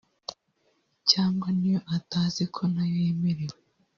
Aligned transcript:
cyangwa 1.09 1.47
niyo 1.57 1.79
atazi 1.97 2.43
ko 2.53 2.61
nayo 2.73 2.95
yemerewe… 3.05 3.57